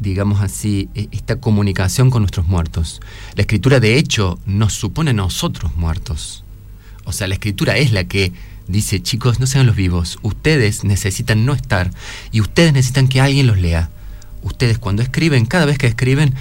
[0.00, 3.00] digamos así, e, esta comunicación con nuestros muertos.
[3.34, 6.44] La escritura, de hecho, nos supone a nosotros muertos.
[7.04, 8.32] O sea, la escritura es la que
[8.68, 11.90] dice, chicos, no sean los vivos, ustedes necesitan no estar
[12.32, 13.90] y ustedes necesitan que alguien los lea.
[14.42, 16.34] Ustedes cuando escriben, cada vez que escriben,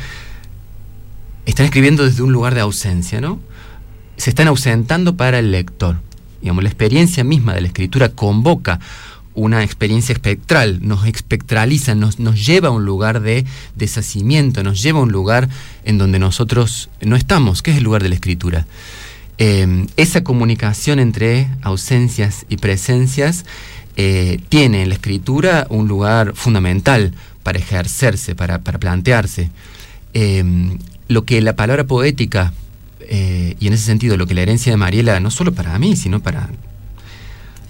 [1.45, 3.39] están escribiendo desde un lugar de ausencia, ¿no?
[4.18, 6.01] Se están ausentando para el lector.
[6.41, 8.80] Digamos, la experiencia misma de la escritura convoca
[9.36, 15.00] una experiencia espectral, nos espectraliza, nos, nos lleva a un lugar de deshacimiento, nos lleva
[15.00, 15.50] a un lugar
[15.84, 18.66] en donde nosotros no estamos, que es el lugar de la escritura.
[19.38, 23.44] Em, esa comunicación entre ausencias y presencias
[23.98, 27.14] eh, tiene en la escritura un lugar fundamental
[27.44, 29.50] para ejercerse, para, plantearse.
[30.14, 30.78] Em,
[31.10, 32.54] lo que la palabra poética,
[33.02, 35.96] eh, y en ese sentido lo que la herencia de Mariela, no solo para mí,
[35.96, 36.50] sino para...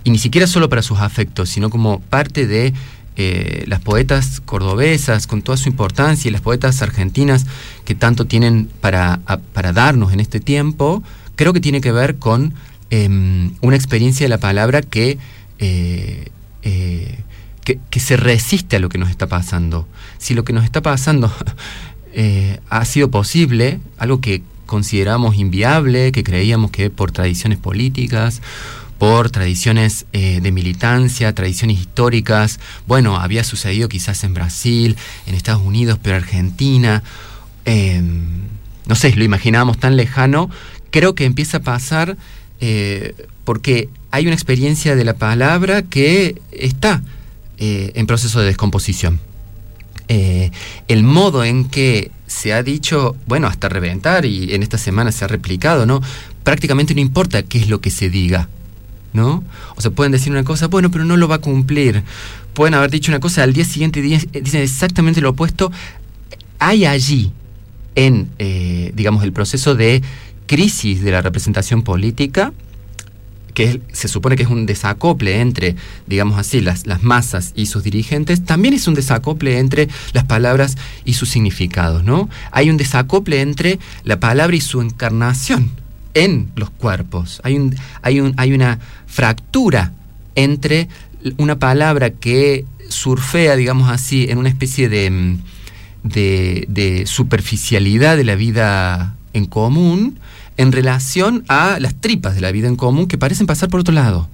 [0.05, 2.73] Y ni siquiera solo para sus afectos, sino como parte de
[3.17, 7.47] eh, las poetas cordobesas con toda su importancia y las poetas argentinas
[7.85, 9.19] que tanto tienen para,
[9.51, 11.01] para darnos en este tiempo,
[11.35, 12.53] creo que tiene que ver con
[12.91, 15.17] em, una experiencia de la palabra eh,
[16.61, 17.19] eh,
[17.63, 19.87] que, que, se resiste a lo que nos está pasando.
[20.19, 21.33] Si lo que nos está pasando
[22.69, 28.41] ha sido posible, algo que consideramos inviable, que creíamos que por tradiciones políticas,
[28.97, 34.95] por tradiciones de militancia, tradiciones históricas, bueno, había sucedido quizás en Brasil,
[35.27, 37.03] en Estados Unidos, pero Argentina,
[37.65, 38.43] em,
[38.85, 40.49] no sé, lo imaginábamos tan lejano
[40.95, 42.15] creo que empieza a pasar
[42.61, 47.01] eh, porque hay una experiencia de la palabra que está
[47.57, 49.19] eh, en proceso de descomposición.
[50.07, 50.51] Eh,
[50.87, 55.25] el modo en que se ha dicho, bueno, hasta reventar y en esta semana se
[55.25, 56.01] ha replicado, ¿no?
[56.45, 58.47] Prácticamente no importa qué es lo que se diga,
[59.15, 59.43] ¿no?
[59.75, 62.03] O sea, pueden decir una cosa, bueno, pero no lo va a cumplir.
[62.53, 65.71] Pueden haber dicho una cosa, al día siguiente dicen exactamente lo opuesto.
[66.59, 67.31] Hay allí,
[67.95, 68.29] en,
[68.93, 70.03] digamos, el proceso de
[70.45, 72.53] crisis de la representación política,
[73.53, 75.75] que se supone que es un desacople entre,
[76.07, 80.77] digamos así, las, las masas y sus dirigentes, también es un desacople entre las palabras
[81.05, 82.29] y sus significados, ¿no?
[82.51, 85.71] Hay un desacople entre la palabra y su encarnación
[86.15, 87.39] en los cuerpos.
[87.43, 89.93] Hay, un, hay, un, hay una fractura
[90.33, 90.89] entre
[91.37, 95.37] una palabra que surfea, digamos así, en una especie de,
[96.03, 100.19] de, de superficialidad de la vida en común
[100.57, 103.93] en relación a las tripas de la vida en común que parecen pasar por otro
[103.93, 104.29] lado.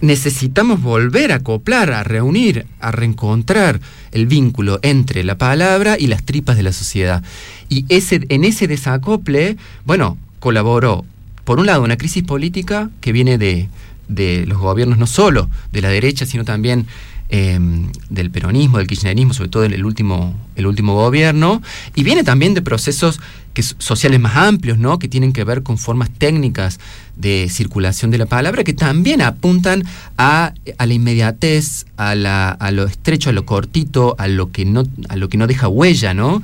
[0.00, 3.80] Necesitamos volver a acoplar, a reunir, a reencontrar
[4.10, 7.22] el vínculo entre la palabra y las tripas de la sociedad.
[7.68, 11.04] Y ese, en ese desacople, bueno, colaboró,
[11.44, 13.68] por un lado, una crisis política que viene de,
[14.46, 16.86] los gobiernos no solo de la derecha, sino también
[17.34, 21.62] Em, del peronismo, del kirchnerismo, sobre todo en el último, el último gobierno,
[21.94, 23.20] y viene también de procesos
[23.78, 24.98] sociales más amplios, ¿no?
[24.98, 26.78] que tienen que ver con formas técnicas
[27.16, 29.82] de circulación de la palabra, que también apuntan
[30.18, 34.66] a, a la inmediatez, a, la, a lo estrecho, a lo cortito, a lo que
[34.66, 36.42] no, a lo que no deja huella, ¿no?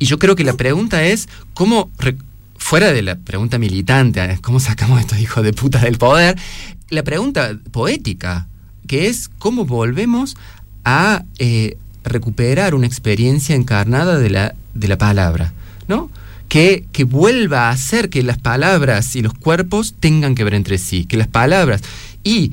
[0.00, 1.92] Y yo creo que la pregunta es cómo
[2.68, 6.36] fuera de la pregunta militante, ¿cómo sacamos a estos hijos de puta del poder?
[6.90, 8.46] La pregunta poética,
[8.86, 10.36] que es cómo volvemos
[10.84, 15.54] a eh, recuperar una experiencia encarnada de la, de la palabra,
[15.88, 16.10] ¿no?
[16.50, 20.76] Que, que, vuelva a hacer que las palabras y los cuerpos tengan que ver entre
[20.76, 21.80] sí, que las palabras
[22.22, 22.52] y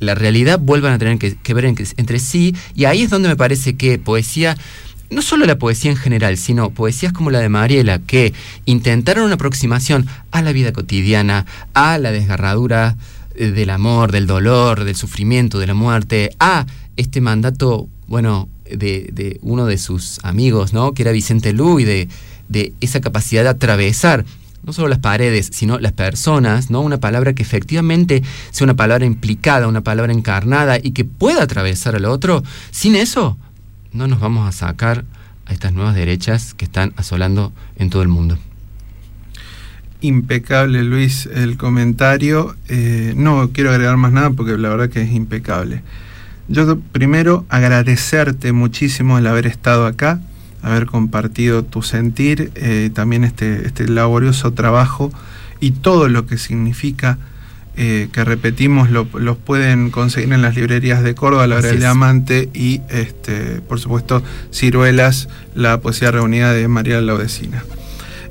[0.00, 3.76] la realidad vuelvan a tener que, ver entre sí, y ahí es donde me parece
[3.76, 4.56] que poesía,
[5.10, 8.32] no solo la poesía en general, sino poesías como la de Mariela, que
[8.64, 12.96] intentaron una aproximación a la vida cotidiana, a la desgarradura
[13.34, 19.38] eh, del amor, del dolor, del sufrimiento, de la muerte, a este mandato, bueno, de,
[19.42, 20.92] uno de sus amigos, ¿no?
[20.92, 22.08] Que era Vicente Lu y de,
[22.48, 24.24] de esa capacidad de atravesar
[24.66, 26.80] no solo las paredes, sino las personas, ¿no?
[26.80, 31.94] Una palabra que efectivamente sea una palabra implicada, una palabra encarnada y que pueda atravesar
[31.94, 32.42] al otro.
[32.72, 33.38] Sin eso,
[33.92, 35.04] no nos vamos a sacar
[35.46, 38.38] a estas nuevas derechas que están asolando en todo el mundo.
[40.00, 42.54] Impecable, Luis, el comentario.
[42.68, 45.82] Eh, no quiero agregar más nada porque la verdad que es impecable.
[46.48, 50.20] Yo primero agradecerte muchísimo el haber estado acá,
[50.62, 55.12] haber compartido tu sentir, eh, también este, este laborioso trabajo
[55.58, 57.18] y todo lo que significa
[57.76, 62.48] eh, que repetimos los pueden conseguir en las librerías de Córdoba, La Hora del Diamante
[62.54, 67.64] y este, por supuesto Ciruelas, la poesía reunida de María Laudecina.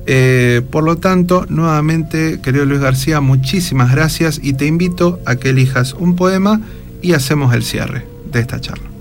[0.06, 5.50] Eh, por lo tanto, nuevamente, querido Luis García, muchísimas gracias y te invito a que
[5.50, 6.60] elijas un poema
[7.02, 8.95] y hacemos el cierre de esta charla.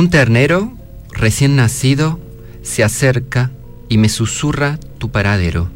[0.00, 0.72] Un ternero
[1.12, 2.18] recién nacido
[2.62, 3.50] se acerca
[3.90, 5.68] y me susurra tu paradero.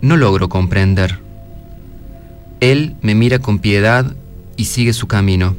[0.00, 1.20] No logro comprender.
[2.58, 4.16] Él me mira con piedad
[4.56, 5.54] y sigue su camino.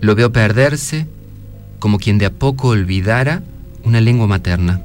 [0.00, 1.08] Lo veo perderse
[1.80, 3.42] como quien de a poco olvidara
[3.82, 4.80] una lengua materna.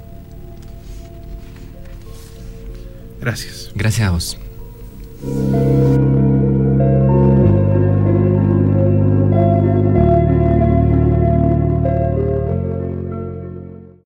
[3.21, 3.69] Gracias.
[3.75, 4.39] Gracias a vos.